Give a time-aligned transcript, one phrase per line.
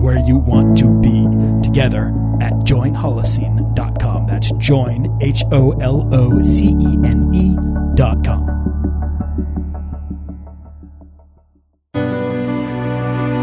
[0.00, 1.26] where you want to be
[1.62, 2.08] together
[2.40, 4.26] at joinholocene.com.
[4.26, 8.60] That's join, H O L O C E N E.com.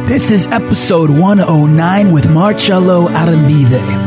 [0.07, 4.06] This is episode 109 with Marcello Arrambide.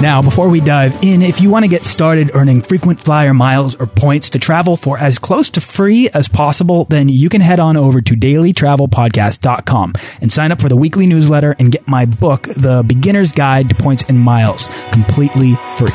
[0.00, 3.74] Now, before we dive in, if you want to get started earning frequent flyer miles
[3.74, 7.60] or points to travel for as close to free as possible, then you can head
[7.60, 9.92] on over to dailytravelpodcast.com
[10.22, 13.74] and sign up for the weekly newsletter and get my book, The Beginner's Guide to
[13.74, 15.92] Points and Miles, completely free.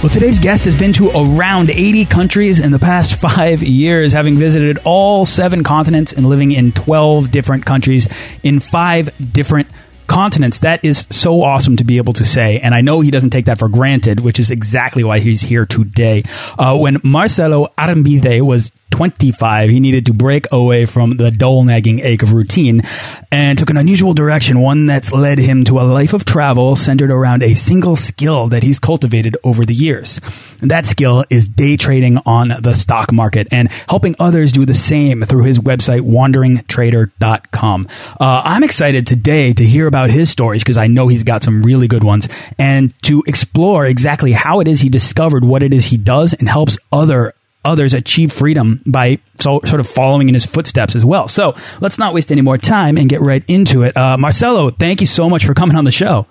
[0.00, 4.36] Well, today's guest has been to around 80 countries in the past five years, having
[4.36, 8.08] visited all seven continents and living in 12 different countries
[8.44, 9.66] in five different
[10.10, 10.58] continents.
[10.58, 12.58] That is so awesome to be able to say.
[12.58, 15.64] And I know he doesn't take that for granted, which is exactly why he's here
[15.64, 16.24] today.
[16.58, 22.00] Uh, when Marcelo Arrambide was 25, he needed to break away from the dull nagging
[22.00, 22.82] ache of routine
[23.30, 27.10] and took an unusual direction, one that's led him to a life of travel centered
[27.10, 30.20] around a single skill that he's cultivated over the years.
[30.58, 35.22] That skill is day trading on the stock market and helping others do the same
[35.22, 37.88] through his website, wanderingtrader.com.
[38.20, 41.62] Uh, I'm excited today to hear about his stories because I know he's got some
[41.62, 42.28] really good ones
[42.58, 46.48] and to explore exactly how it is he discovered what it is he does and
[46.48, 47.34] helps other
[47.64, 51.28] others achieve freedom by so, sort of following in his footsteps as well.
[51.28, 53.96] So let's not waste any more time and get right into it.
[53.96, 56.26] Uh, Marcello, thank you so much for coming on the show.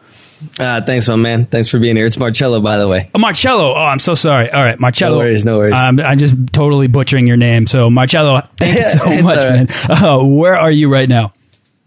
[0.57, 1.45] Uh, thanks, my man.
[1.45, 2.05] Thanks for being here.
[2.05, 3.09] It's Marcello, by the way.
[3.13, 3.73] Oh, Marcello.
[3.75, 4.49] Oh, I'm so sorry.
[4.49, 5.11] All right, Marcello.
[5.11, 5.77] No worries, no worries.
[5.77, 7.67] Um, I'm just totally butchering your name.
[7.67, 9.67] So, Marcello, thank you so much, right.
[9.67, 9.67] man.
[9.89, 11.33] Uh, where are you right now?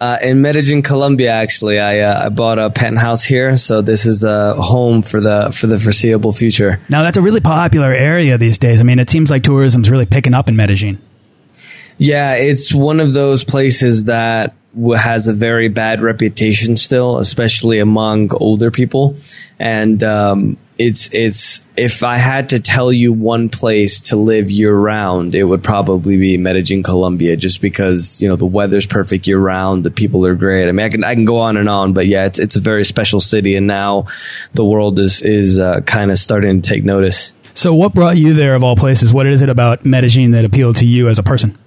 [0.03, 4.25] Uh, in Medellin, Colombia, actually, I uh, I bought a penthouse here, so this is
[4.25, 6.81] a home for the for the foreseeable future.
[6.89, 8.81] Now, that's a really popular area these days.
[8.81, 11.01] I mean, it seems like tourism's really picking up in Medellin.
[11.99, 14.57] Yeah, it's one of those places that
[14.97, 19.15] has a very bad reputation still, especially among older people,
[19.61, 20.57] and um,
[20.87, 25.45] it's it's if I had to tell you one place to live year round, it
[25.45, 29.91] would probably be Medellin, Colombia, just because you know the weather's perfect year round, the
[29.91, 30.69] people are great.
[30.69, 32.61] I mean, I can I can go on and on, but yeah, it's it's a
[32.61, 34.07] very special city, and now
[34.55, 37.33] the world is is uh, kind of starting to take notice.
[37.55, 39.13] So, what brought you there of all places?
[39.13, 41.59] What is it about Medellin that appealed to you as a person?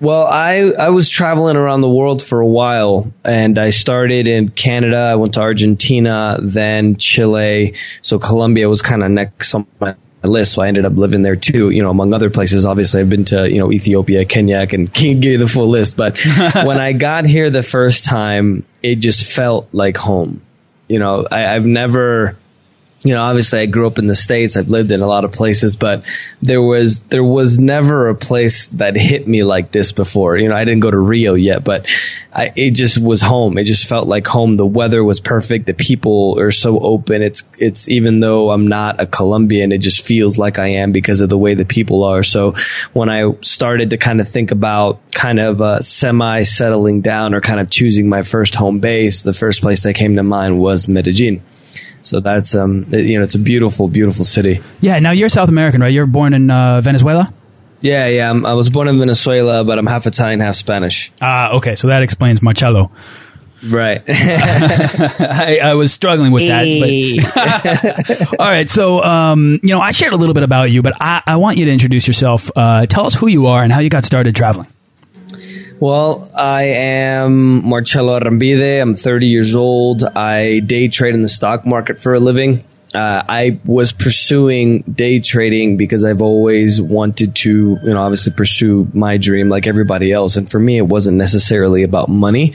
[0.00, 4.48] Well, I, I was traveling around the world for a while and I started in
[4.48, 4.96] Canada.
[4.96, 7.74] I went to Argentina, then Chile.
[8.00, 10.52] So Colombia was kind of next on my list.
[10.52, 12.64] So I ended up living there too, you know, among other places.
[12.64, 15.98] Obviously, I've been to, you know, Ethiopia, Kenya, I can't give you the full list.
[15.98, 16.18] But
[16.54, 20.40] when I got here the first time, it just felt like home.
[20.88, 22.38] You know, I, I've never,
[23.02, 24.56] you know, obviously I grew up in the States.
[24.56, 26.04] I've lived in a lot of places, but
[26.42, 30.36] there was, there was never a place that hit me like this before.
[30.36, 31.86] You know, I didn't go to Rio yet, but
[32.32, 33.56] I, it just was home.
[33.56, 34.58] It just felt like home.
[34.58, 35.66] The weather was perfect.
[35.66, 37.22] The people are so open.
[37.22, 41.22] It's, it's even though I'm not a Colombian, it just feels like I am because
[41.22, 42.22] of the way the people are.
[42.22, 42.54] So
[42.92, 47.40] when I started to kind of think about kind of uh, semi settling down or
[47.40, 50.86] kind of choosing my first home base, the first place that came to mind was
[50.86, 51.42] Medellin.
[52.02, 54.62] So that's um, it, you know, it's a beautiful, beautiful city.
[54.80, 54.98] Yeah.
[54.98, 55.92] Now you're South American, right?
[55.92, 57.32] You're born in uh, Venezuela.
[57.80, 58.30] Yeah, yeah.
[58.30, 61.12] I'm, i was born in Venezuela, but I'm half Italian, half Spanish.
[61.20, 61.74] Ah, okay.
[61.74, 62.90] So that explains Marcello.
[63.66, 64.02] Right.
[64.08, 68.30] I, I, was struggling with that.
[68.30, 68.68] But all right.
[68.68, 71.58] So, um, you know, I shared a little bit about you, but I, I want
[71.58, 72.50] you to introduce yourself.
[72.56, 74.66] Uh, tell us who you are and how you got started traveling.
[75.80, 78.82] Well, I am Marcello Arrambide.
[78.82, 80.04] I'm 30 years old.
[80.04, 82.64] I day trade in the stock market for a living.
[82.94, 88.90] Uh, I was pursuing day trading because I've always wanted to, you know, obviously pursue
[88.92, 90.36] my dream like everybody else.
[90.36, 92.52] And for me, it wasn't necessarily about money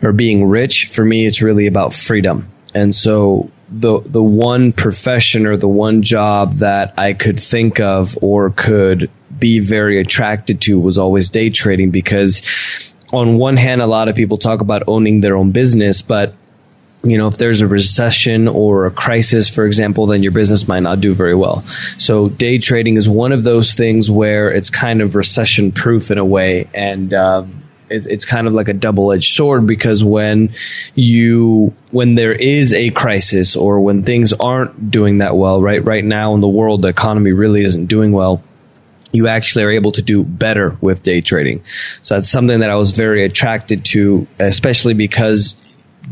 [0.00, 0.86] or being rich.
[0.86, 2.50] For me, it's really about freedom.
[2.74, 8.18] And so the the one profession or the one job that I could think of
[8.20, 12.42] or could be very attracted to was always day trading because
[13.12, 16.34] on one hand a lot of people talk about owning their own business but
[17.04, 20.84] you know, if there's a recession or a crisis, for example, then your business might
[20.84, 21.64] not do very well.
[21.98, 26.18] So day trading is one of those things where it's kind of recession proof in
[26.18, 26.68] a way.
[26.74, 30.52] And, um, it, it's kind of like a double edged sword because when
[30.94, 35.84] you, when there is a crisis or when things aren't doing that well, right?
[35.84, 38.42] Right now in the world, the economy really isn't doing well
[39.12, 41.62] you actually are able to do better with day trading.
[42.02, 45.54] So that's something that I was very attracted to, especially because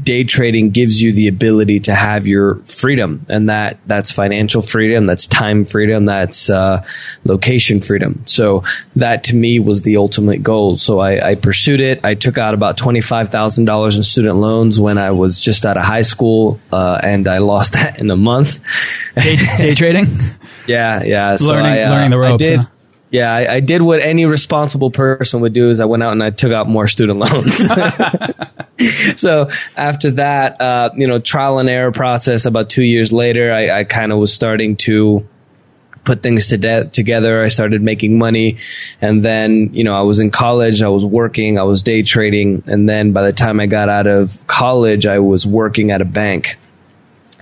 [0.02, 5.06] day trading gives you the ability to have your freedom and that that's financial freedom
[5.06, 6.84] that's time freedom that's uh,
[7.24, 8.22] location freedom.
[8.26, 8.62] So
[8.96, 10.76] that to me was the ultimate goal.
[10.76, 12.04] So I, I pursued it.
[12.04, 16.02] I took out about $25000 in student loans when i was just out of high
[16.02, 18.60] school uh, and i lost that in a month.
[19.16, 20.06] Day, day trading?
[20.66, 21.36] Yeah yeah.
[21.36, 22.66] So learning, I, uh, learning the ropes I did, huh?
[23.10, 26.22] Yeah, I, I, did what any responsible person would do is I went out and
[26.22, 27.56] I took out more student loans.
[29.20, 33.80] so after that, uh, you know, trial and error process about two years later, I,
[33.80, 35.26] I kind of was starting to
[36.04, 37.42] put things to de- together.
[37.42, 38.58] I started making money.
[39.00, 42.62] And then, you know, I was in college, I was working, I was day trading.
[42.66, 46.04] And then by the time I got out of college, I was working at a
[46.06, 46.58] bank.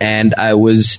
[0.00, 0.98] And I was,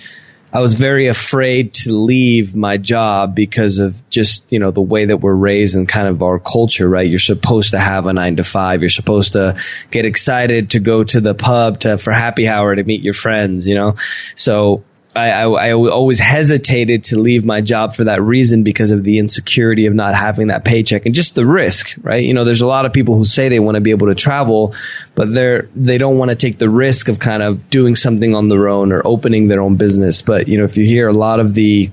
[0.51, 5.05] I was very afraid to leave my job because of just, you know, the way
[5.05, 7.07] that we're raised and kind of our culture, right?
[7.07, 8.81] You're supposed to have a nine to five.
[8.81, 9.59] You're supposed to
[9.91, 13.67] get excited to go to the pub to, for happy hour to meet your friends,
[13.67, 13.95] you know?
[14.35, 14.83] So
[15.15, 19.17] I, I, I, always hesitated to leave my job for that reason because of the
[19.17, 22.23] insecurity of not having that paycheck and just the risk, right?
[22.23, 24.15] You know, there's a lot of people who say they want to be able to
[24.15, 24.73] travel,
[25.15, 28.49] but they're, they don't want to take the risk of kind of doing something on
[28.49, 30.21] their own or opening their own business.
[30.21, 31.91] But, you know, if you hear a lot of the,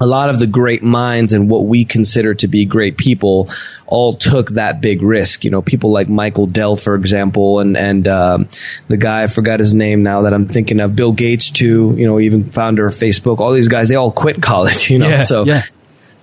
[0.00, 3.50] a lot of the great minds and what we consider to be great people
[3.86, 5.44] all took that big risk.
[5.44, 8.48] You know, people like Michael Dell, for example, and and um,
[8.88, 11.94] the guy I forgot his name now that I'm thinking of, Bill Gates too.
[11.96, 13.40] You know, even founder of Facebook.
[13.40, 14.90] All these guys, they all quit college.
[14.90, 15.62] You know, yeah, so yeah.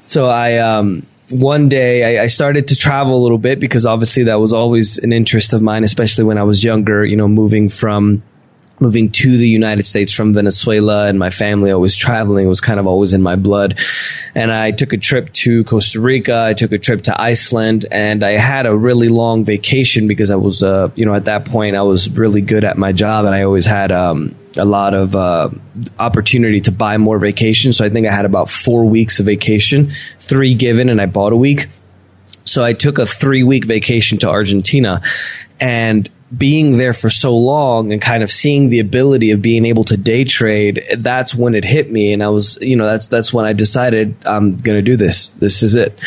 [0.07, 0.57] so I.
[0.57, 4.53] Um, one day I, I, started to travel a little bit because obviously that was
[4.53, 8.23] always an interest of mine, especially when I was younger, you know, moving from
[8.79, 12.87] moving to the United States from Venezuela and my family always traveling was kind of
[12.87, 13.77] always in my blood.
[14.35, 16.43] And I took a trip to Costa Rica.
[16.43, 20.35] I took a trip to Iceland and I had a really long vacation because I
[20.35, 23.33] was, uh, you know, at that point I was really good at my job and
[23.33, 25.49] I always had, um, a lot of uh,
[25.99, 27.73] opportunity to buy more vacation.
[27.73, 31.31] So I think I had about four weeks of vacation, three given, and I bought
[31.31, 31.67] a week.
[32.43, 35.01] So I took a three week vacation to Argentina
[35.59, 39.85] and being there for so long and kind of seeing the ability of being able
[39.85, 42.11] to day trade, that's when it hit me.
[42.11, 45.29] And I was, you know, that's, that's when I decided I'm going to do this.
[45.29, 45.97] This is it.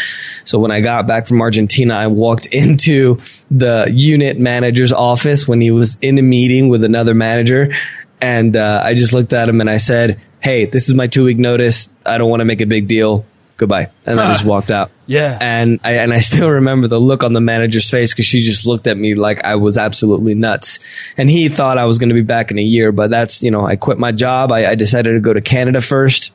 [0.45, 3.21] So when I got back from Argentina, I walked into
[3.51, 7.73] the unit manager's office when he was in a meeting with another manager.
[8.21, 11.25] And, uh, I just looked at him and I said, Hey, this is my two
[11.25, 11.89] week notice.
[12.05, 13.25] I don't want to make a big deal
[13.61, 13.91] goodbye.
[14.05, 14.27] And huh.
[14.27, 14.91] I just walked out.
[15.07, 15.39] Yeah.
[15.41, 18.67] And I, and I still remember the look on the manager's face because she just
[18.67, 20.81] looked at me like I was absolutely nuts.
[21.17, 23.53] And he thought I was going to be back in a year, but that's, you
[23.53, 24.51] know, I quit my job.
[24.51, 26.33] I, I decided to go to Canada first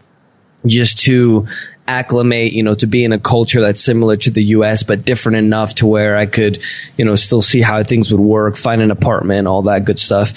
[0.66, 1.48] just to
[1.88, 5.38] acclimate, you know, to be in a culture that's similar to the US, but different
[5.38, 6.64] enough to where I could,
[6.98, 10.34] you know, still see how things would work, find an apartment, all that good stuff.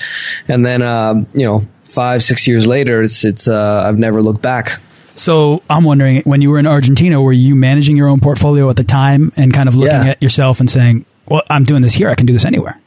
[0.46, 4.42] And then, um, you know, five, six years later, it's, it's, uh, I've never looked
[4.42, 4.80] back.
[5.18, 8.76] So I'm wondering, when you were in Argentina, were you managing your own portfolio at
[8.76, 10.10] the time and kind of looking yeah.
[10.10, 12.08] at yourself and saying, "Well, I'm doing this here.
[12.08, 12.80] I can do this anywhere."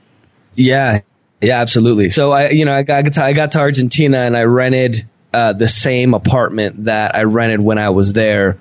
[0.56, 1.02] Yeah,
[1.42, 2.10] yeah, absolutely.
[2.10, 5.54] So I, you know, I got to, I got to Argentina and I rented uh,
[5.54, 8.58] the same apartment that I rented when I was there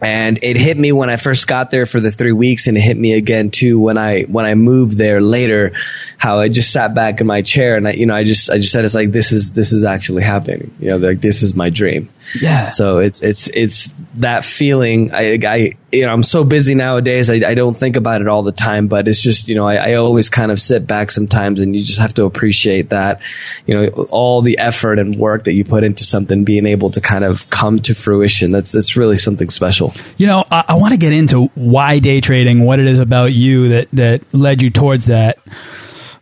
[0.00, 2.82] and it hit me when I first got there for the three weeks, and it
[2.82, 5.72] hit me again too when I when I moved there later.
[6.18, 8.58] How I just sat back in my chair, and I, you know, I just I
[8.58, 11.54] just said, "It's like this is this is actually happening." You know, like this is
[11.54, 12.10] my dream.
[12.34, 12.70] Yeah.
[12.70, 15.14] So it's it's it's that feeling.
[15.14, 17.30] I, I you know I'm so busy nowadays.
[17.30, 19.76] I, I don't think about it all the time, but it's just you know I,
[19.76, 23.20] I always kind of sit back sometimes, and you just have to appreciate that.
[23.66, 27.00] You know, all the effort and work that you put into something being able to
[27.00, 28.50] kind of come to fruition.
[28.50, 29.94] That's that's really something special.
[30.16, 33.32] You know, I, I want to get into why day trading, what it is about
[33.32, 35.38] you that that led you towards that.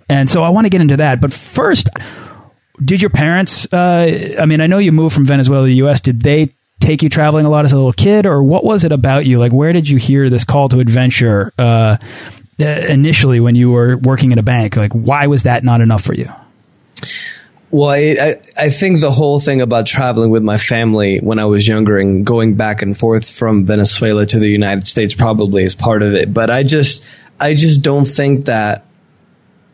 [0.08, 1.20] And so I want to get into that.
[1.20, 1.88] But first,
[2.82, 6.00] did your parents, uh, I mean, I know you moved from Venezuela to the U.S.
[6.00, 8.92] Did they take you traveling a lot as a little kid, or what was it
[8.92, 9.38] about you?
[9.38, 11.98] Like, where did you hear this call to adventure uh,
[12.58, 14.76] initially when you were working in a bank?
[14.76, 16.28] Like, why was that not enough for you?
[17.70, 21.46] Well, I, I, I think the whole thing about traveling with my family when I
[21.46, 25.74] was younger and going back and forth from Venezuela to the United States probably is
[25.74, 26.32] part of it.
[26.32, 27.04] But I just,
[27.40, 28.86] I just don't think that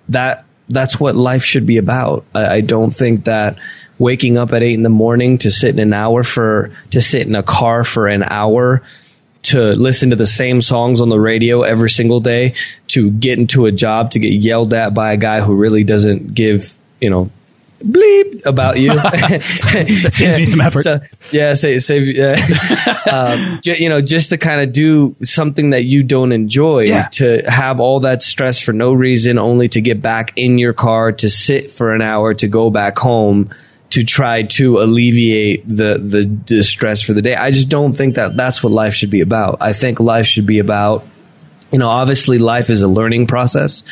[0.09, 2.25] that that's what life should be about.
[2.35, 3.59] I, I don't think that
[3.99, 7.27] waking up at eight in the morning to sit in an hour for to sit
[7.27, 8.83] in a car for an hour
[9.43, 12.55] to listen to the same songs on the radio every single day
[12.89, 16.35] to get into a job to get yelled at by a guy who really doesn't
[16.35, 17.31] give you know
[17.83, 18.95] bleep about you.
[18.95, 20.83] that saves me some effort.
[20.83, 21.01] So,
[21.33, 22.35] yeah, save, save yeah.
[23.11, 27.09] um, j- you know, just to kind of do something that you don't enjoy, Yeah.
[27.13, 31.13] to have all that stress for no reason, only to get back in your car,
[31.13, 33.51] to sit for an hour, to go back home.
[33.95, 38.15] To try to alleviate the, the the stress for the day, I just don't think
[38.15, 39.59] that that's what life should be about.
[39.61, 41.05] I think life should be about
[41.73, 43.83] you know, obviously life is a learning process.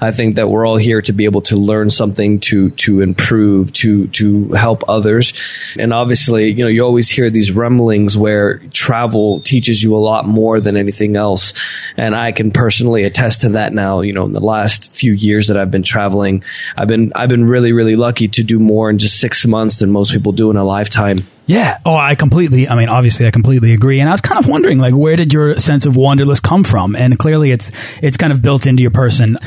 [0.00, 3.72] I think that we're all here to be able to learn something to, to improve,
[3.74, 5.34] to, to help others.
[5.78, 10.26] And obviously, you know, you always hear these rumblings where travel teaches you a lot
[10.26, 11.52] more than anything else.
[11.96, 15.48] And I can personally attest to that now, you know, in the last few years
[15.48, 16.42] that I've been traveling,
[16.76, 19.90] I've been, I've been really, really lucky to do more in just six months than
[19.90, 21.26] most people do in a lifetime.
[21.46, 21.78] Yeah.
[21.86, 22.68] Oh, I completely.
[22.68, 24.00] I mean, obviously, I completely agree.
[24.00, 26.96] And I was kind of wondering, like, where did your sense of wanderlust come from?
[26.96, 27.70] And clearly, it's
[28.02, 29.38] it's kind of built into your person.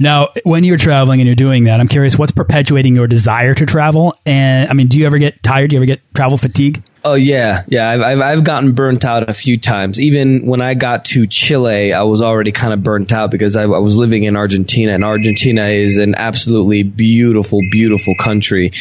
[0.00, 3.66] Now, when you're traveling and you're doing that, I'm curious, what's perpetuating your desire to
[3.66, 4.16] travel?
[4.24, 5.70] And I mean, do you ever get tired?
[5.70, 6.82] Do you ever get travel fatigue?
[7.02, 7.88] Oh yeah, yeah.
[7.88, 9.98] I've, I've I've gotten burnt out a few times.
[9.98, 13.62] Even when I got to Chile, I was already kind of burnt out because I,
[13.62, 18.72] I was living in Argentina, and Argentina is an absolutely beautiful, beautiful country,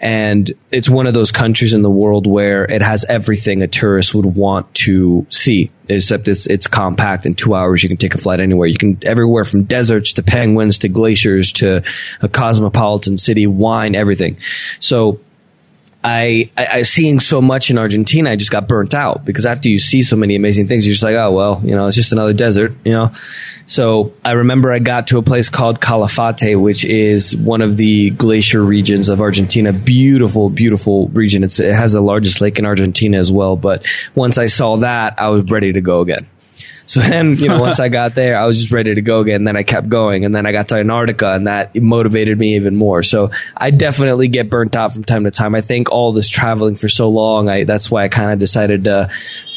[0.00, 4.14] and it's one of those countries in the world where it has everything a tourist
[4.14, 5.70] would want to see.
[5.88, 7.24] Except it's it's compact.
[7.24, 8.66] In two hours, you can take a flight anywhere.
[8.66, 11.82] You can everywhere from deserts to penguins to glaciers to
[12.20, 14.38] a cosmopolitan city, wine, everything.
[14.80, 15.20] So
[16.02, 19.68] I, I, I seeing so much in Argentina, I just got burnt out because after
[19.68, 22.12] you see so many amazing things, you're just like, oh well, you know, it's just
[22.12, 23.12] another desert, you know.
[23.66, 28.10] So I remember I got to a place called Calafate, which is one of the
[28.10, 29.72] glacier regions of Argentina.
[29.72, 31.44] Beautiful, beautiful region.
[31.44, 33.56] It's, it has the largest lake in Argentina as well.
[33.56, 36.26] But once I saw that, I was ready to go again.
[36.90, 39.36] So then, you know, once I got there, I was just ready to go again.
[39.36, 40.24] And then I kept going.
[40.24, 43.04] And then I got to Antarctica and that motivated me even more.
[43.04, 45.54] So I definitely get burnt out from time to time.
[45.54, 48.84] I think all this traveling for so long, I, that's why I kind of decided
[48.84, 49.08] to,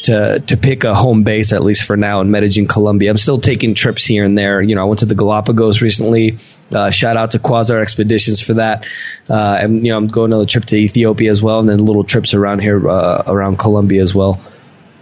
[0.04, 3.10] to, to pick a home base, at least for now in Medellin, Colombia.
[3.10, 4.62] I'm still taking trips here and there.
[4.62, 6.38] You know, I went to the Galapagos recently.
[6.72, 8.86] Uh, shout out to Quasar Expeditions for that.
[9.28, 11.58] Uh, and, you know, I'm going on a trip to Ethiopia as well.
[11.58, 14.40] And then little trips around here, uh, around Colombia as well.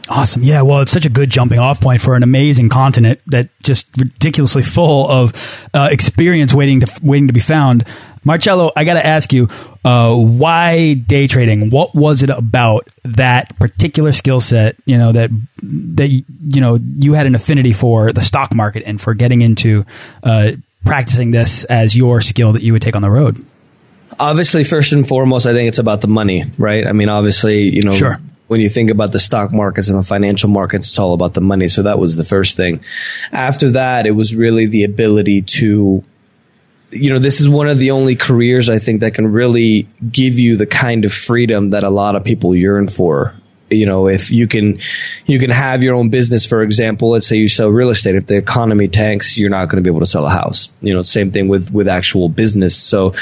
[0.09, 0.43] Awesome.
[0.43, 0.63] Yeah.
[0.63, 4.63] Well, it's such a good jumping off point for an amazing continent that just ridiculously
[4.63, 7.85] full of uh, experience waiting to waiting to be found.
[8.25, 9.49] Marcello, I got to ask you,
[9.85, 11.71] uh, why day trading?
[11.71, 14.77] What was it about that particular skill set?
[14.87, 15.31] You know that
[15.63, 19.85] that you know you had an affinity for the stock market and for getting into
[20.23, 20.53] uh,
[20.85, 23.45] practicing this as your skill that you would take on the road.
[24.19, 26.87] Obviously, first and foremost, I think it's about the money, right?
[26.87, 28.21] I mean, obviously, you know, Sure.
[28.53, 31.41] When you think about the stock markets and the financial markets, it's all about the
[31.41, 31.69] money.
[31.69, 32.85] So that was the first thing.
[33.33, 36.05] After that, it was really the ability to,
[36.91, 40.39] you know, this is one of the only careers I think that can really give
[40.39, 43.35] you the kind of freedom that a lot of people yearn for.
[43.71, 44.81] You know, if you can,
[45.25, 48.17] you can have your own business, for example, let's say you sell real estate.
[48.17, 50.71] If the economy tanks, you're not going to be able to sell a house.
[50.83, 52.77] You know, same thing with, with actual business.
[52.77, 53.15] So,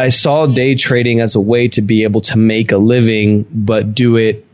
[0.00, 3.94] I saw day trading as a way to be able to make a living, but
[3.94, 4.46] do it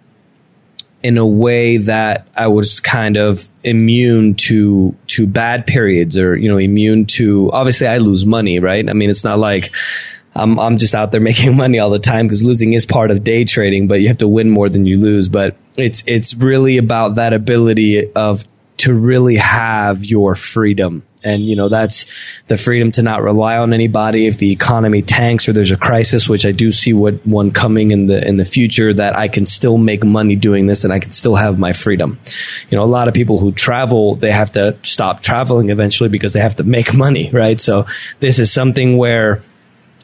[1.03, 6.49] in a way that I was kind of immune to to bad periods or you
[6.49, 8.89] know immune to obviously I lose money right?
[8.89, 9.73] I mean it's not like
[10.35, 13.23] I'm I'm just out there making money all the time because losing is part of
[13.23, 15.29] day trading but you have to win more than you lose.
[15.29, 18.45] But it's it's really about that ability of
[18.79, 21.03] to really have your freedom.
[21.25, 22.07] And you know that's
[22.47, 24.27] the freedom to not rely on anybody.
[24.27, 27.91] If the economy tanks or there's a crisis which i do see what one coming
[27.91, 31.01] in the in the future that i can still make money doing this and i
[31.01, 32.21] can still have my freedom.
[32.71, 36.33] You know a lot of people who travel they have to stop traveling eventually because
[36.33, 37.61] they have to make money right?
[37.61, 37.87] So
[38.21, 39.43] this is something where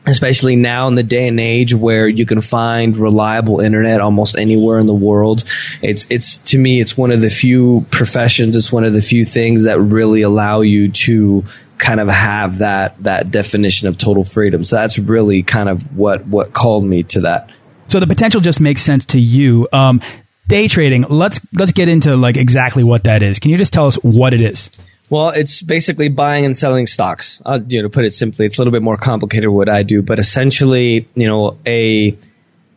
[0.07, 4.79] especially now in the day and age where you can find reliable internet almost anywhere
[4.79, 5.45] in the world.
[5.81, 9.25] It's, it's, to me, it's one of the few professions, it's one of the few
[9.25, 11.45] things that really allow you to
[11.79, 14.65] kind of have that, that definition of total freedom.
[14.65, 17.51] So that's really kind of what, what called me to that.
[17.89, 19.69] So the potential just makes sense to you.
[19.73, 20.01] Um,
[20.49, 21.03] day trading.
[21.03, 23.39] Let's let's get into like exactly what that is.
[23.39, 24.71] Can you just tell us what it is?
[25.13, 27.43] Well, it's basically buying and selling stocks.
[27.45, 29.83] Uh, you know, to put it simply, it's a little bit more complicated what I
[29.83, 32.17] do, but essentially, you know, a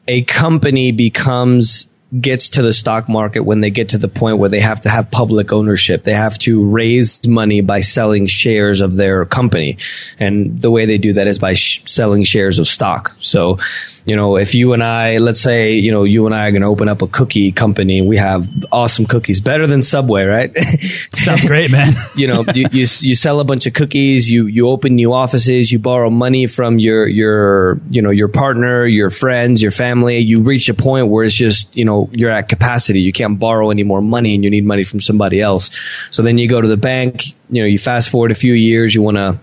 [0.05, 1.87] a company becomes
[2.19, 4.89] gets to the stock market when they get to the point where they have to
[4.89, 6.03] have public ownership.
[6.03, 9.77] They have to raise money by selling shares of their company.
[10.19, 13.15] And the way they do that is by sh- selling shares of stock.
[13.19, 13.59] So,
[14.05, 16.61] you know, if you and I, let's say, you know, you and I are going
[16.61, 20.55] to open up a cookie company, we have awesome cookies, better than Subway, right?
[21.11, 21.95] Sounds great, man.
[22.15, 25.71] you know, you, you, you sell a bunch of cookies, you, you open new offices,
[25.71, 30.19] you borrow money from your, your, you know, your partner, your friends, your family.
[30.19, 33.01] You reach a point where it's just, you know, you're at capacity.
[33.01, 35.71] You can't borrow any more money and you need money from somebody else.
[36.11, 38.93] So then you go to the bank, you know, you fast forward a few years,
[38.93, 39.39] you want to,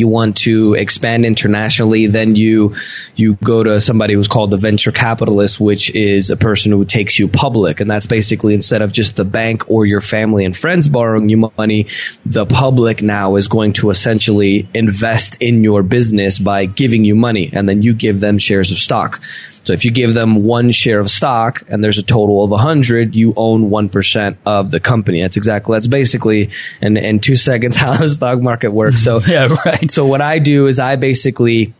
[0.00, 2.74] you want to expand internationally, then you
[3.14, 7.18] you go to somebody who's called the venture capitalist, which is a person who takes
[7.18, 10.88] you public, and that's basically instead of just the bank or your family and friends
[10.88, 11.86] borrowing you money,
[12.26, 17.50] the public now is going to essentially invest in your business by giving you money,
[17.52, 19.22] and then you give them shares of stock.
[19.64, 23.14] So if you give them one share of stock and there's a total of 100,
[23.14, 25.22] you own 1% of the company.
[25.22, 26.50] That's exactly, that's basically
[26.80, 29.02] in, in two seconds how the stock market works.
[29.02, 29.90] So, yeah, right.
[29.90, 31.74] So what I do is I basically,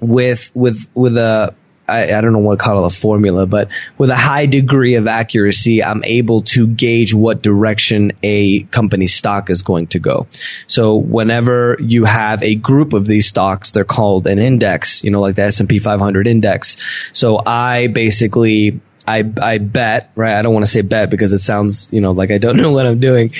[0.00, 1.54] with, with, with a,
[1.88, 4.94] I, I, don't know what to call it a formula, but with a high degree
[4.94, 10.26] of accuracy, I'm able to gauge what direction a company stock is going to go.
[10.66, 15.20] So whenever you have a group of these stocks, they're called an index, you know,
[15.20, 16.76] like the S&P 500 index.
[17.12, 20.38] So I basically I, I bet, right?
[20.38, 22.72] I don't want to say bet because it sounds, you know, like I don't know
[22.72, 23.34] what I'm doing,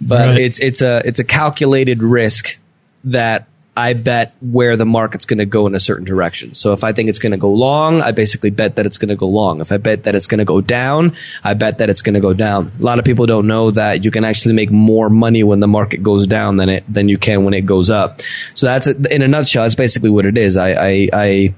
[0.00, 0.38] but right.
[0.38, 2.58] it's, it's a, it's a calculated risk
[3.04, 6.52] that I bet where the market's going to go in a certain direction.
[6.52, 9.10] So if I think it's going to go long, I basically bet that it's going
[9.10, 9.60] to go long.
[9.60, 12.20] If I bet that it's going to go down, I bet that it's going to
[12.20, 12.72] go down.
[12.76, 15.68] A lot of people don't know that you can actually make more money when the
[15.68, 18.20] market goes down than it than you can when it goes up.
[18.54, 19.62] So that's in a nutshell.
[19.62, 20.56] That's basically what it is.
[20.56, 21.54] I I, I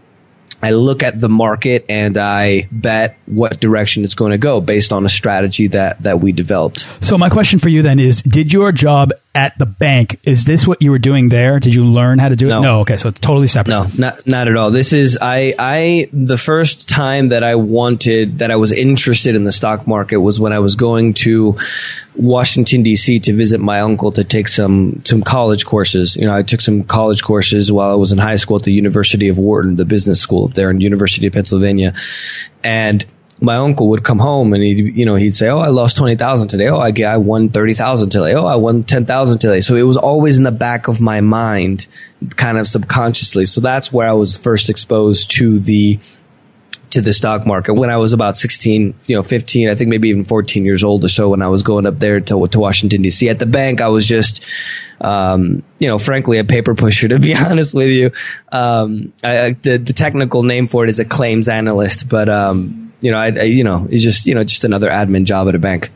[0.62, 4.92] I look at the market and I bet what direction it's going to go based
[4.92, 6.86] on a strategy that that we developed.
[7.00, 10.66] So my question for you then is did your job at the bank is this
[10.66, 11.60] what you were doing there?
[11.60, 12.50] Did you learn how to do it?
[12.50, 13.72] No, no okay, so it's totally separate.
[13.72, 14.70] No, not not at all.
[14.70, 19.44] This is I I the first time that I wanted that I was interested in
[19.44, 21.56] the stock market was when I was going to
[22.16, 23.20] Washington D.C.
[23.20, 26.16] to visit my uncle to take some some college courses.
[26.16, 28.72] You know, I took some college courses while I was in high school at the
[28.72, 31.94] University of Wharton, the business school up there in University of Pennsylvania,
[32.64, 33.06] and
[33.40, 36.16] my uncle would come home and he, you know, he'd say, "Oh, I lost twenty
[36.16, 36.68] thousand today.
[36.68, 38.34] Oh, I I won thirty thousand today.
[38.34, 41.20] Oh, I won ten thousand today." So it was always in the back of my
[41.20, 41.86] mind,
[42.36, 43.46] kind of subconsciously.
[43.46, 45.98] So that's where I was first exposed to the
[46.90, 50.08] to the stock market when I was about 16, you know, 15, I think maybe
[50.08, 53.02] even 14 years old or so when I was going up there to, to Washington
[53.02, 53.30] DC.
[53.30, 54.44] At the bank, I was just,
[55.00, 58.10] um, you know, frankly, a paper pusher, to be honest with you.
[58.50, 63.10] Um, I, the, the technical name for it is a claims analyst, but, um, you
[63.10, 65.58] know, I, I, you know, it's just, you know, just another admin job at a
[65.58, 65.90] bank.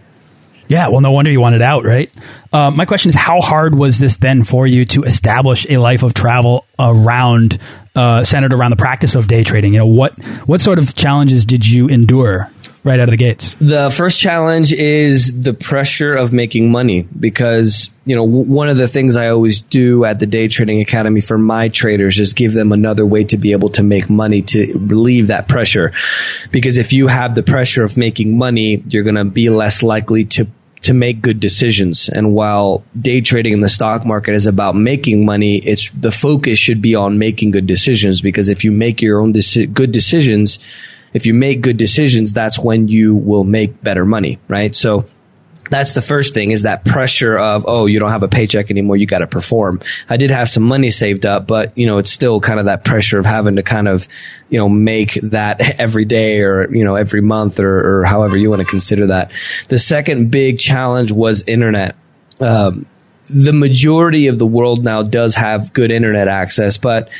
[0.66, 2.10] Yeah, well, no wonder you wanted out, right?
[2.52, 6.02] Uh, my question is, how hard was this then for you to establish a life
[6.02, 7.58] of travel around
[7.94, 9.74] uh, centered around the practice of day trading?
[9.74, 12.50] You know, what what sort of challenges did you endure
[12.84, 13.56] right out of the gates?
[13.58, 18.76] The first challenge is the pressure of making money because you know w- one of
[18.76, 22.52] the things I always do at the Day Trading Academy for my traders is give
[22.52, 25.92] them another way to be able to make money to relieve that pressure.
[26.52, 30.26] Because if you have the pressure of making money, you're going to be less likely
[30.26, 30.46] to
[30.82, 32.10] to make good decisions.
[32.10, 36.58] And while day trading in the stock market is about making money, it's the focus
[36.58, 40.58] should be on making good decisions because if you make your own deci- good decisions,
[41.14, 44.74] if you make good decisions, that's when you will make better money, right?
[44.74, 45.06] So
[45.70, 48.96] that's the first thing is that pressure of oh you don't have a paycheck anymore
[48.96, 49.80] you got to perform.
[50.08, 52.84] I did have some money saved up but you know it's still kind of that
[52.84, 54.06] pressure of having to kind of
[54.50, 58.50] you know make that every day or you know every month or, or however you
[58.50, 59.32] want to consider that.
[59.68, 61.96] The second big challenge was internet.
[62.40, 62.86] Um,
[63.28, 67.10] the majority of the world now does have good internet access, but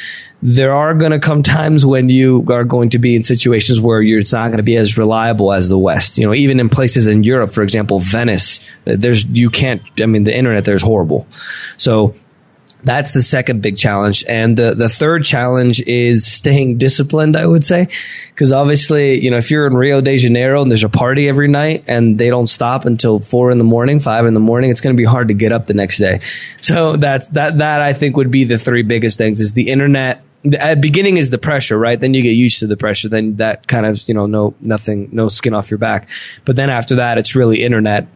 [0.42, 4.02] there are going to come times when you are going to be in situations where
[4.02, 6.18] it's not going to be as reliable as the West.
[6.18, 9.80] You know, even in places in Europe, for example, Venice, there's you can't.
[10.02, 11.26] I mean, the internet there's horrible.
[11.78, 12.14] So
[12.84, 14.24] that's the second big challenge.
[14.28, 17.88] And the, the third challenge is staying disciplined, I would say.
[18.36, 21.48] Cause obviously, you know, if you're in Rio de Janeiro and there's a party every
[21.48, 24.80] night and they don't stop until four in the morning, five in the morning, it's
[24.80, 26.20] going to be hard to get up the next day.
[26.60, 30.22] So that's, that, that I think would be the three biggest things is the internet.
[30.58, 31.98] At beginning is the pressure, right?
[31.98, 33.08] Then you get used to the pressure.
[33.08, 36.08] Then that kind of, you know, no, nothing, no skin off your back.
[36.44, 38.08] But then after that, it's really internet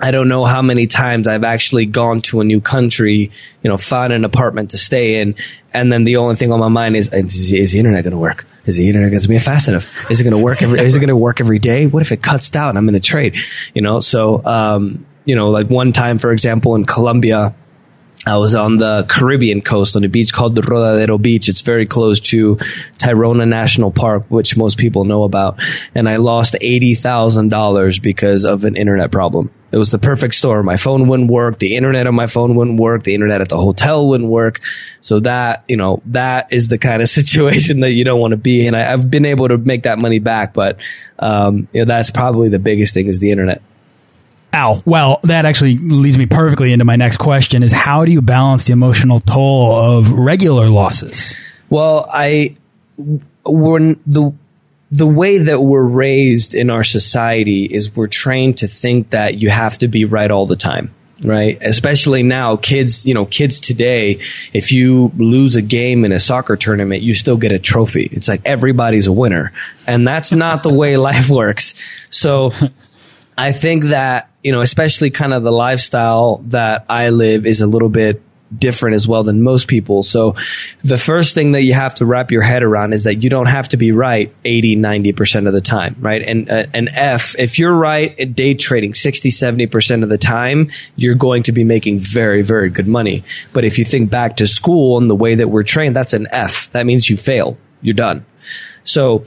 [0.00, 3.30] I don't know how many times I've actually gone to a new country,
[3.62, 5.34] you know, found an apartment to stay in,
[5.74, 8.18] and then the only thing on my mind is, is, is the internet going to
[8.18, 8.46] work?
[8.64, 10.10] Is the internet going to be fast enough?
[10.10, 10.80] Is it going to work every?
[10.80, 11.86] is it going to work every day?
[11.86, 12.76] What if it cuts down?
[12.76, 13.36] I'm in a trade,
[13.74, 14.00] you know.
[14.00, 17.54] So, um, you know, like one time, for example, in Colombia,
[18.28, 21.48] I was on the Caribbean coast on a beach called the Rodadero Beach.
[21.48, 22.56] It's very close to
[22.98, 25.60] Tayrona National Park, which most people know about.
[25.94, 29.50] And I lost $80,000 because of an internet problem.
[29.72, 30.66] It was the perfect storm.
[30.66, 31.58] My phone wouldn't work.
[31.58, 33.02] The internet on my phone wouldn't work.
[33.02, 34.60] The internet at the hotel wouldn't work.
[35.00, 38.38] So that, you know, that is the kind of situation that you don't want to
[38.38, 38.74] be in.
[38.74, 40.78] I, have been able to make that money back, but,
[41.18, 43.62] um, you know, that's probably the biggest thing is the internet.
[44.54, 44.82] Ow.
[44.86, 48.64] Well, that actually leads me perfectly into my next question is how do you balance
[48.64, 51.34] the emotional toll of regular losses?
[51.68, 52.56] Well, I,
[53.44, 54.32] when the,
[54.90, 59.50] the way that we're raised in our society is we're trained to think that you
[59.50, 61.58] have to be right all the time right?
[61.60, 64.20] Especially now, kids, you know, kids today,
[64.52, 68.08] if you lose a game in a soccer tournament, you still get a trophy.
[68.12, 69.52] It's like everybody's a winner.
[69.86, 71.74] And that's not the way life works.
[72.10, 72.52] So
[73.36, 77.66] I think that, you know, especially kind of the lifestyle that I live is a
[77.66, 78.22] little bit
[78.56, 80.02] different as well than most people.
[80.02, 80.34] So
[80.82, 83.46] the first thing that you have to wrap your head around is that you don't
[83.46, 86.22] have to be right 80, 90% of the time, right?
[86.22, 90.70] And uh, an F, if you're right at day trading 60, 70% of the time,
[90.96, 93.24] you're going to be making very, very good money.
[93.52, 96.26] But if you think back to school and the way that we're trained, that's an
[96.30, 96.70] F.
[96.70, 97.58] That means you fail.
[97.82, 98.24] You're done.
[98.82, 99.24] So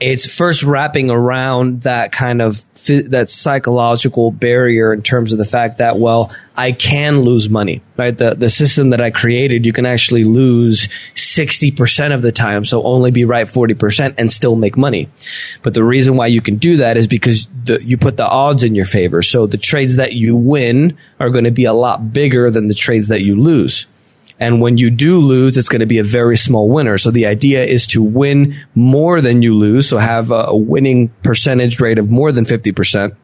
[0.00, 5.78] it's first wrapping around that kind of that psychological barrier in terms of the fact
[5.78, 8.16] that well I can lose money right?
[8.16, 12.82] The the system that I created you can actually lose 60% of the time so
[12.82, 15.10] only be right 40% and still make money.
[15.62, 18.64] But the reason why you can do that is because the, you put the odds
[18.64, 19.22] in your favor.
[19.22, 22.74] So the trades that you win are going to be a lot bigger than the
[22.74, 23.86] trades that you lose
[24.40, 26.96] and when you do lose, it's going to be a very small winner.
[26.96, 29.86] So the idea is to win more than you lose.
[29.88, 33.14] So have a, winning percentage rate of more than 50%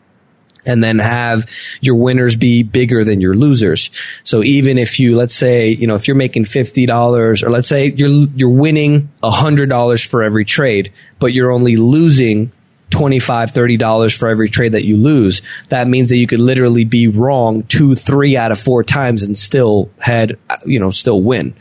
[0.67, 1.47] and then have
[1.81, 3.91] your winners be bigger than your losers.
[4.25, 7.93] So even if you, let's say, you know, if you're making $50 or let's say
[7.93, 12.53] you're, you're winning $100 for every trade, but you're only losing
[12.97, 15.43] 25 $30 for every trade that you lose.
[15.69, 19.37] That means that you could literally be wrong two, three out of four times and
[19.37, 21.55] still head, you know, still win.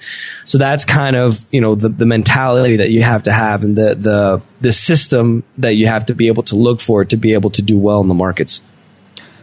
[0.46, 3.76] So that's kind of, you know, the, the mentality that you have to have and
[3.76, 7.34] the, the, the system that you have to be able to look for to be
[7.34, 8.62] able to do well in the markets.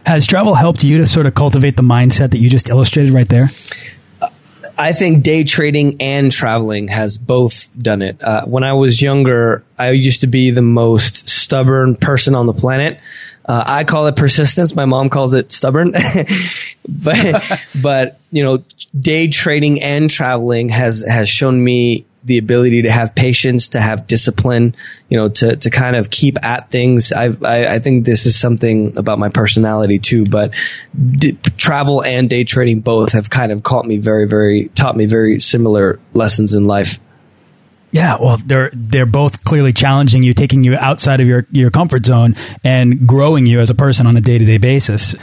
[0.05, 3.29] Has travel helped you to sort of cultivate the mindset that you just illustrated right
[3.29, 3.49] there?
[4.77, 8.21] I think day trading and traveling has both done it.
[8.21, 12.53] Uh, when I was younger, I used to be the most stubborn person on the
[12.53, 12.99] planet.
[13.45, 14.75] Uh, I call it persistence.
[14.75, 15.91] My mom calls it stubborn.
[16.87, 18.63] but, but, you know,
[18.99, 24.07] day trading and traveling has, has shown me the ability to have patience, to have
[24.07, 24.75] discipline,
[25.09, 27.11] you know, to, to kind of keep at things.
[27.11, 30.53] I, I, I think this is something about my personality too, but
[31.17, 35.05] d- travel and day trading both have kind of caught me very, very, taught me
[35.05, 36.99] very similar lessons in life.
[37.91, 42.07] Yeah, well, they're they're both clearly challenging you, taking you outside of your your comfort
[42.07, 42.33] zone
[42.63, 45.15] and growing you as a person on a day to day basis.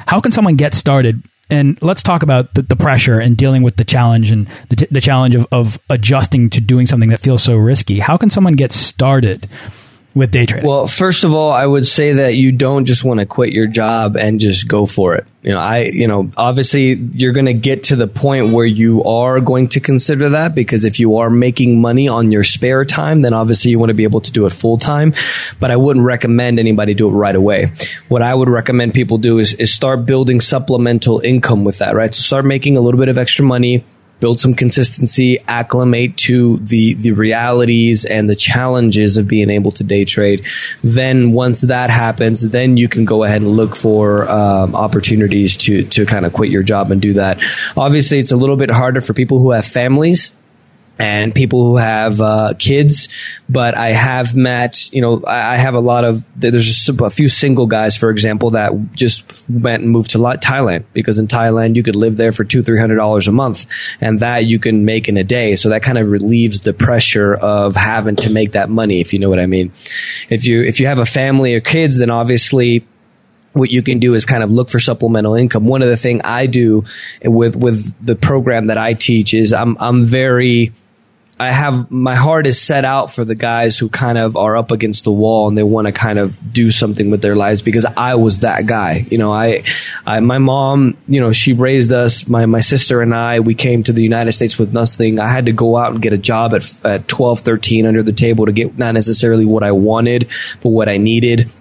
[0.00, 3.76] How can someone get started and let's talk about the, the, pressure and dealing with
[3.76, 7.56] the challenge and the, the challenge of, of adjusting to doing something that feels so
[7.56, 7.98] risky.
[8.00, 9.48] How can someone get started
[10.16, 10.66] with day trading?
[10.66, 13.66] Well, first of all, I would say that you don't just want to quit your
[13.66, 15.26] job and just go for it.
[15.42, 19.04] You know, I, you know, obviously you're going to get to the point where you
[19.04, 23.20] are going to consider that because if you are making money on your spare time,
[23.20, 25.12] then obviously you want to be able to do it full time.
[25.60, 27.72] But I wouldn't recommend anybody do it right away.
[28.08, 32.12] What I would recommend people do is, is start building supplemental income with that, right?
[32.12, 33.84] So start making a little bit of extra money
[34.20, 39.84] build some consistency, acclimate to the the realities and the challenges of being able to
[39.84, 40.46] day trade.
[40.82, 45.84] Then once that happens, then you can go ahead and look for um, opportunities to
[45.84, 47.40] to kind of quit your job and do that.
[47.76, 50.32] Obviously, it's a little bit harder for people who have families
[50.98, 53.08] and people who have uh, kids.
[53.48, 57.28] But I have met, you know, I have a lot of, there's just a few
[57.28, 61.82] single guys, for example, that just went and moved to Thailand because in Thailand you
[61.82, 63.66] could live there for two, three hundred dollars a month,
[64.00, 65.56] and that you can make in a day.
[65.56, 69.18] So that kind of relieves the pressure of having to make that money, if you
[69.18, 69.72] know what I mean.
[70.28, 72.86] If you if you have a family or kids, then obviously
[73.52, 75.64] what you can do is kind of look for supplemental income.
[75.64, 76.84] One of the thing I do
[77.24, 80.72] with with the program that I teach is I'm I'm very
[81.38, 84.70] I have my heart is set out for the guys who kind of are up
[84.70, 87.84] against the wall and they want to kind of do something with their lives because
[87.84, 89.06] I was that guy.
[89.10, 89.64] You know, I,
[90.06, 93.82] I, my mom, you know, she raised us, my, my sister and I, we came
[93.82, 95.20] to the United States with nothing.
[95.20, 98.12] I had to go out and get a job at, at 12, 13 under the
[98.12, 100.30] table to get not necessarily what I wanted,
[100.62, 101.52] but what I needed.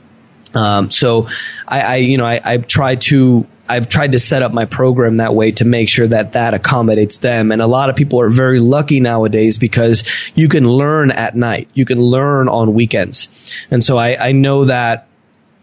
[0.54, 1.28] Um, so
[1.68, 5.18] I, I, you know, I, I tried to I've tried to set up my program
[5.18, 7.52] that way to make sure that that accommodates them.
[7.52, 10.04] And a lot of people are very lucky nowadays because
[10.36, 11.70] you can learn at night.
[11.74, 13.58] You can learn on weekends.
[13.72, 15.08] And so I, I know that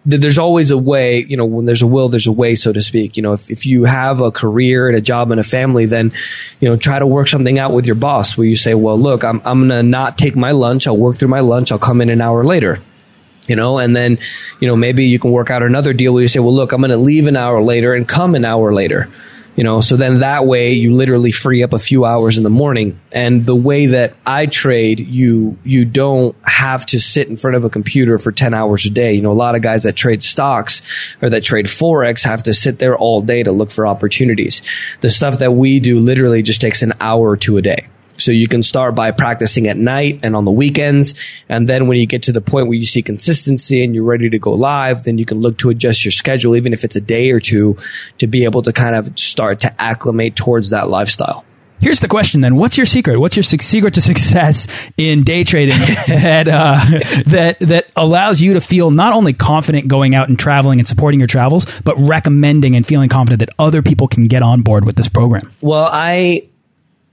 [0.05, 2.81] there's always a way, you know, when there's a will, there's a way, so to
[2.81, 3.17] speak.
[3.17, 6.13] You know, if, if you have a career and a job and a family, then,
[6.61, 9.23] you know, try to work something out with your boss where you say, well, look,
[9.23, 10.89] I'm, I'm going to not take my lunch.
[10.89, 11.71] I'll work through my lunch.
[11.71, 12.83] I'll come in an hour later
[13.49, 14.19] you know, and then,
[14.61, 16.81] you know, maybe you can work out another deal where you say, well, look, I'm
[16.81, 19.09] going to leave an hour later and come an hour later.
[19.57, 22.51] You know, so then that way you literally free up a few hours in the
[22.51, 22.99] morning.
[23.11, 27.65] And the way that I trade, you, you don't have to sit in front of
[27.65, 29.13] a computer for 10 hours a day.
[29.13, 30.81] You know, a lot of guys that trade stocks
[31.21, 34.63] or that trade Forex have to sit there all day to look for opportunities.
[35.03, 37.89] The stuff that we do literally just takes an hour two a day.
[38.23, 41.15] So you can start by practicing at night and on the weekends.
[41.49, 44.31] And then when you get to the point where you see consistency and you're ready
[44.31, 47.01] to go live, then you can look to adjust your schedule, even if it's a
[47.01, 47.77] day or two
[48.19, 51.45] to be able to kind of start to acclimate towards that lifestyle.
[51.83, 52.55] Here's the question then.
[52.55, 53.19] What's your secret?
[53.19, 56.77] What's your secret to success in day trading that, uh,
[57.27, 61.19] that, that allows you to feel not only confident going out and traveling and supporting
[61.19, 64.95] your travels, but recommending and feeling confident that other people can get on board with
[64.95, 65.53] this program?
[65.61, 66.49] Well, I,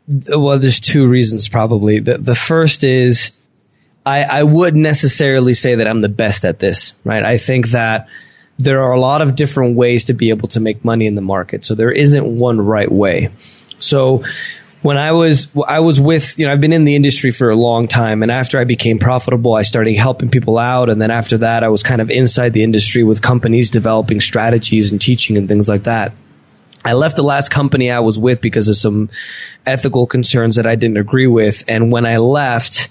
[0.09, 1.99] well, there's two reasons probably.
[1.99, 3.31] The, the first is
[4.05, 7.23] I, I wouldn't necessarily say that I'm the best at this, right?
[7.23, 8.07] I think that
[8.57, 11.21] there are a lot of different ways to be able to make money in the
[11.21, 11.63] market.
[11.63, 13.29] So there isn't one right way.
[13.77, 14.23] So
[14.81, 17.55] when I was I was with you know I've been in the industry for a
[17.55, 21.37] long time and after I became profitable I started helping people out and then after
[21.39, 25.47] that I was kind of inside the industry with companies developing strategies and teaching and
[25.47, 26.13] things like that.
[26.83, 29.09] I left the last company I was with because of some
[29.65, 31.63] ethical concerns that I didn't agree with.
[31.67, 32.89] And when I left,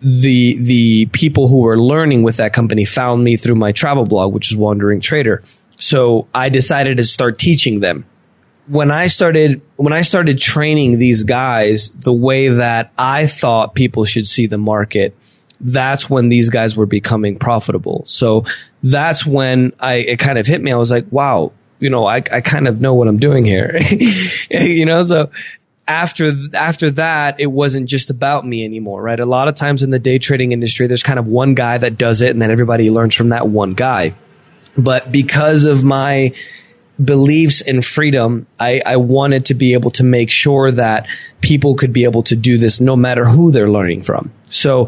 [0.00, 4.32] the the people who were learning with that company found me through my travel blog,
[4.32, 5.42] which is Wandering Trader.
[5.78, 8.06] So I decided to start teaching them.
[8.66, 14.04] When I started when I started training these guys the way that I thought people
[14.04, 15.14] should see the market,
[15.60, 18.04] that's when these guys were becoming profitable.
[18.06, 18.44] So
[18.82, 20.72] that's when I it kind of hit me.
[20.72, 23.78] I was like, wow, you know, I, I kind of know what I'm doing here.
[24.50, 25.30] you know, so
[25.88, 29.18] after after that, it wasn't just about me anymore, right?
[29.18, 31.98] A lot of times in the day trading industry, there's kind of one guy that
[31.98, 34.14] does it, and then everybody learns from that one guy.
[34.76, 36.32] But because of my
[37.02, 41.08] beliefs in freedom, I, I wanted to be able to make sure that
[41.40, 44.32] people could be able to do this no matter who they're learning from.
[44.48, 44.86] So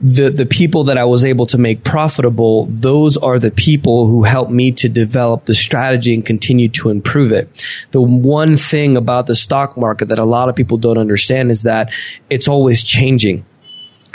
[0.00, 4.22] the the people that I was able to make profitable, those are the people who
[4.22, 7.66] helped me to develop the strategy and continue to improve it.
[7.90, 11.64] The one thing about the stock market that a lot of people don't understand is
[11.64, 11.92] that
[12.30, 13.44] it's always changing.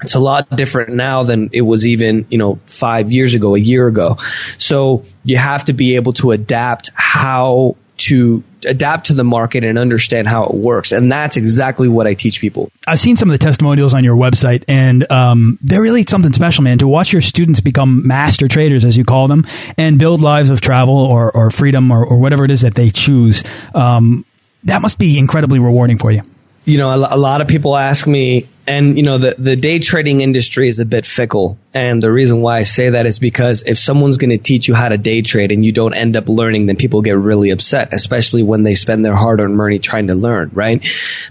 [0.02, 3.60] It's a lot different now than it was even, you know, five years ago, a
[3.60, 4.18] year ago.
[4.58, 9.78] So you have to be able to adapt how to adapt to the market and
[9.78, 10.92] understand how it works.
[10.92, 12.72] And that's exactly what I teach people.
[12.88, 16.64] I've seen some of the testimonials on your website, and um, they're really something special,
[16.64, 16.80] man.
[16.80, 19.46] To watch your students become master traders, as you call them,
[19.78, 22.90] and build lives of travel or, or freedom or, or whatever it is that they
[22.90, 23.44] choose.
[23.74, 24.26] Um,
[24.64, 26.22] that must be incredibly rewarding for you
[26.66, 29.80] you know, a, a, lot of people ask me, and you know, the, the day
[29.80, 31.58] trading industry is a bit fickle.
[31.74, 34.74] And the reason why I say that is because if someone's going to teach you
[34.74, 37.94] how to day trade and you don't end up learning, then people get really upset,
[37.94, 40.86] especially when they spend their hard earned money trying to learn, right?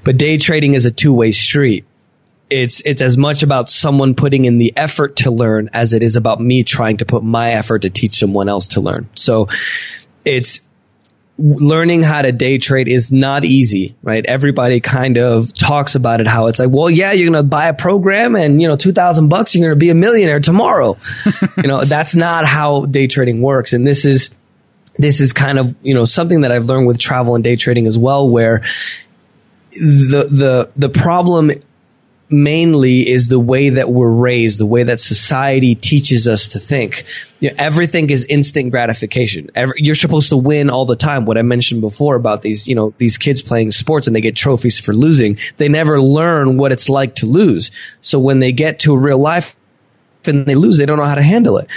[0.04, 1.84] But day trading is a two way street.
[2.50, 6.14] It's, it's as much about someone putting in the effort to learn as it is
[6.14, 9.08] about me trying to put my effort to teach someone else to learn.
[9.16, 9.48] So
[10.24, 10.60] it's,
[11.36, 14.24] learning how to day trade is not easy, right?
[14.24, 17.66] Everybody kind of talks about it how it's like, well, yeah, you're going to buy
[17.66, 20.96] a program and, you know, 2000 bucks, you're going to be a millionaire tomorrow.
[21.56, 23.72] you know, that's not how day trading works.
[23.72, 24.30] And this is,
[24.96, 27.88] this is kind of, you know, something that I've learned with travel and day trading
[27.88, 28.62] as well, where
[29.72, 31.50] the, the, the problem
[32.42, 37.04] mainly is the way that we're raised, the way that society teaches us to think.
[37.40, 39.50] You know, everything is instant gratification.
[39.54, 41.24] Every, you're supposed to win all the time.
[41.24, 44.36] What I mentioned before about these, you know, these kids playing sports and they get
[44.36, 45.38] trophies for losing.
[45.56, 47.70] They never learn what it's like to lose.
[48.00, 49.56] So when they get to real life
[50.26, 51.68] and they lose, they don't know how to handle it.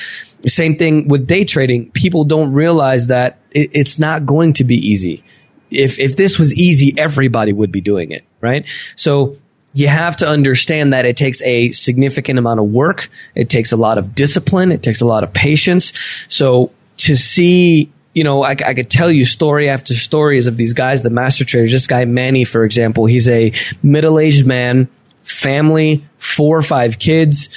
[0.47, 1.91] Same thing with day trading.
[1.91, 5.23] People don't realize that it, it's not going to be easy.
[5.69, 8.65] If, if this was easy, everybody would be doing it, right?
[8.95, 9.35] So
[9.73, 13.09] you have to understand that it takes a significant amount of work.
[13.35, 14.71] It takes a lot of discipline.
[14.71, 15.93] It takes a lot of patience.
[16.29, 20.73] So to see, you know, I, I could tell you story after stories of these
[20.73, 21.71] guys, the master traders.
[21.71, 23.53] This guy, Manny, for example, he's a
[23.83, 24.87] middle aged man,
[25.23, 27.49] family, four or five kids,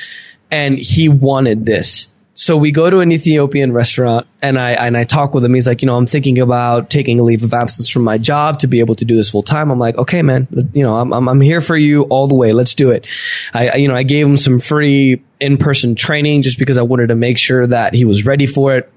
[0.50, 2.09] and he wanted this
[2.40, 5.52] so we go to an Ethiopian restaurant and I and I talk with him.
[5.52, 8.60] He's like, you know, I'm thinking about taking a leave of absence from my job
[8.60, 9.70] to be able to do this full time.
[9.70, 12.54] I'm like, okay, man, you know, I'm, I'm, I'm here for you all the way.
[12.54, 13.06] Let's do it.
[13.52, 17.08] I, you know, I gave him some free in person training just because I wanted
[17.08, 18.90] to make sure that he was ready for it.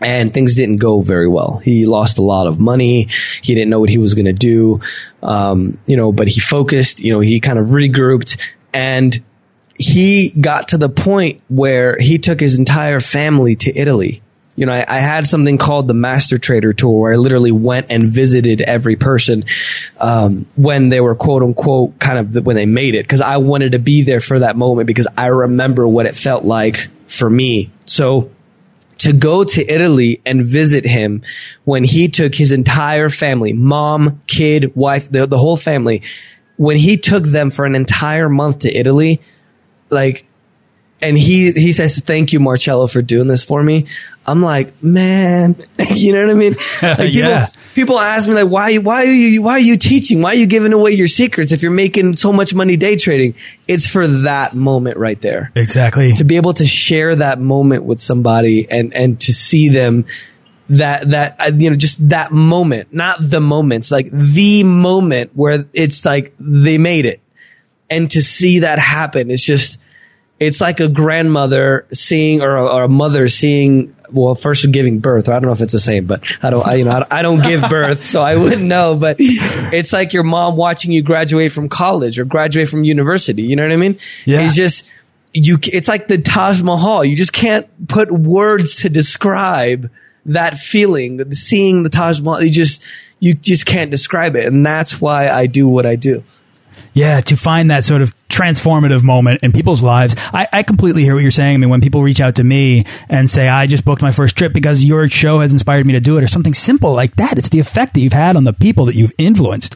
[0.00, 1.58] And things didn't go very well.
[1.58, 3.08] He lost a lot of money.
[3.42, 4.80] He didn't know what he was going to do.
[5.22, 8.40] Um, you know, but he focused, you know, he kind of regrouped
[8.72, 9.22] and
[9.80, 14.20] he got to the point where he took his entire family to Italy.
[14.54, 17.86] You know, I, I, had something called the Master Trader Tour where I literally went
[17.88, 19.44] and visited every person
[19.98, 23.38] um, when they were quote unquote kind of the, when they made it because I
[23.38, 27.30] wanted to be there for that moment because I remember what it felt like for
[27.30, 27.70] me.
[27.86, 28.30] So
[28.98, 31.22] to go to Italy and visit him
[31.64, 36.02] when he took his entire family, mom, kid, wife, the, the whole family,
[36.58, 39.22] when he took them for an entire month to Italy,
[39.90, 40.26] like
[41.02, 43.86] and he he says thank you marcello for doing this for me.
[44.26, 45.56] I'm like man
[45.94, 46.56] you know what i mean?
[46.82, 47.46] Like people, yeah.
[47.74, 50.22] people ask me like why why are you why are you teaching?
[50.22, 53.34] Why are you giving away your secrets if you're making so much money day trading?
[53.66, 55.52] It's for that moment right there.
[55.54, 56.12] Exactly.
[56.14, 60.04] To be able to share that moment with somebody and and to see them
[60.70, 65.64] that that uh, you know just that moment not the moments like the moment where
[65.72, 67.20] it's like they made it
[67.90, 69.30] and to see that happen.
[69.30, 69.78] It's just
[70.38, 75.28] it's like a grandmother seeing or a, or a, mother seeing well first giving birth.
[75.28, 77.42] I don't know if it's the same but i don't I, you know I don't
[77.42, 81.68] give birth so i wouldn't know but it's like your mom watching you graduate from
[81.68, 83.42] college or graduate from university.
[83.42, 83.98] You know what i mean?
[84.24, 84.40] Yeah.
[84.40, 84.84] it's just
[85.32, 87.04] you it's like the taj mahal.
[87.04, 89.90] You just can't put words to describe
[90.26, 92.42] that feeling seeing the taj mahal.
[92.42, 92.82] You just
[93.20, 96.24] you just can't describe it and that's why i do what i do
[96.92, 100.14] yeah, to find that sort of transformative moment in people's lives.
[100.32, 101.54] I, I, completely hear what you're saying.
[101.54, 104.36] I mean, when people reach out to me and say, I just booked my first
[104.36, 107.38] trip because your show has inspired me to do it, or something simple like that,
[107.38, 109.74] it's the effect that you've had on the people that you've influenced.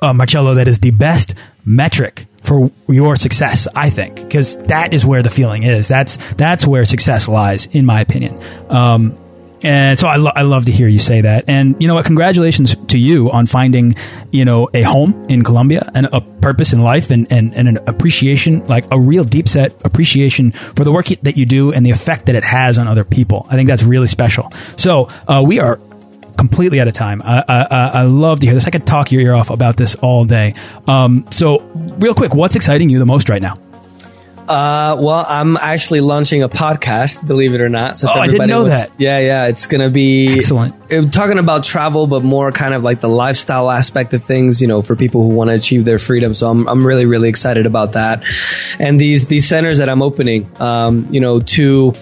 [0.00, 5.04] Uh, Marcello, that is the best metric for your success, I think, because that is
[5.04, 5.88] where the feeling is.
[5.88, 8.40] That's, that's where success lies, in my opinion.
[8.70, 9.18] Um,
[9.62, 11.44] and so I, lo I love to hear you say that.
[11.48, 12.04] And you know what?
[12.04, 13.94] Congratulations to you on finding,
[14.30, 17.78] you know, a home in Colombia and a purpose in life and, and, and an
[17.86, 21.90] appreciation, like a real deep set appreciation for the work that you do and the
[21.90, 23.46] effect that it has on other people.
[23.50, 24.52] I think that's really special.
[24.76, 25.80] So uh, we are
[26.38, 27.20] completely out of time.
[27.22, 28.64] I, I, I, love to hear this.
[28.66, 30.54] I could talk your ear off about this all day.
[30.88, 31.58] Um, so
[31.98, 33.58] real quick, what's exciting you the most right now?
[34.50, 37.98] Uh, well, I'm actually launching a podcast, believe it or not.
[37.98, 38.90] So oh, I didn't know that.
[38.98, 40.74] Yeah, yeah, it's gonna be excellent.
[40.88, 44.60] It, talking about travel, but more kind of like the lifestyle aspect of things.
[44.60, 46.34] You know, for people who want to achieve their freedom.
[46.34, 48.24] So I'm I'm really really excited about that.
[48.80, 51.94] And these these centers that I'm opening, um, you know, to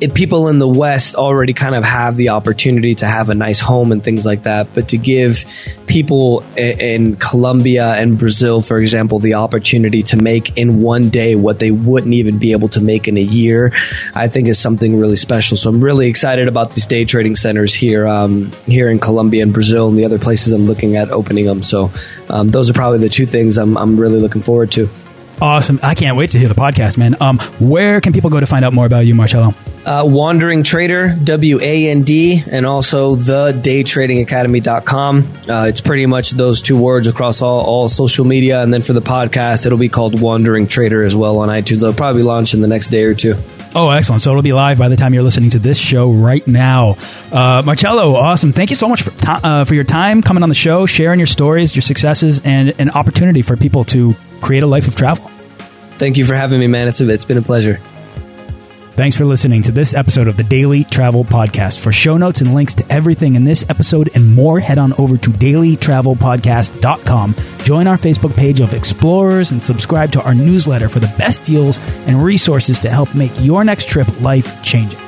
[0.00, 3.58] it, people in the West already kind of have the opportunity to have a nice
[3.58, 4.72] home and things like that.
[4.72, 5.44] But to give
[5.86, 11.34] people in, in Colombia and Brazil, for example, the opportunity to make in one day
[11.34, 13.72] what they wouldn't even be able to make in a year,
[14.14, 15.56] I think is something really special.
[15.56, 19.52] So I'm really excited about these day trading centers here, um, here in Colombia and
[19.52, 21.62] Brazil and the other places I'm looking at opening them.
[21.62, 21.90] So
[22.30, 24.88] um, those are probably the two things I'm, I'm really looking forward to.
[25.40, 25.78] Awesome.
[25.82, 27.14] I can't wait to hear the podcast, man.
[27.20, 29.54] Um, where can people go to find out more about you, Marcello?
[29.86, 35.32] Uh, Wandering Trader, W A N D, and also the daytradingacademy.com.
[35.48, 38.60] Uh, it's pretty much those two words across all, all social media.
[38.62, 41.76] And then for the podcast, it'll be called Wandering Trader as well on iTunes.
[41.76, 43.34] It'll probably launch in the next day or two.
[43.74, 44.22] Oh, excellent.
[44.22, 46.96] So it'll be live by the time you're listening to this show right now.
[47.30, 48.52] Uh, Marcello, awesome.
[48.52, 51.26] Thank you so much for, uh, for your time coming on the show, sharing your
[51.26, 55.28] stories, your successes, and an opportunity for people to create a life of travel.
[55.98, 56.88] Thank you for having me, man.
[56.88, 57.80] It's, a, it's been a pleasure.
[58.98, 61.78] Thanks for listening to this episode of the Daily Travel Podcast.
[61.78, 65.16] For show notes and links to everything in this episode and more, head on over
[65.16, 67.36] to dailytravelpodcast.com.
[67.62, 71.78] Join our Facebook page of explorers and subscribe to our newsletter for the best deals
[72.08, 74.98] and resources to help make your next trip life changing.